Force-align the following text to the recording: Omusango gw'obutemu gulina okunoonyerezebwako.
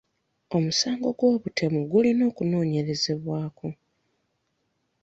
Omusango 0.55 1.07
gw'obutemu 1.17 1.79
gulina 1.91 2.23
okunoonyerezebwako. 2.31 3.67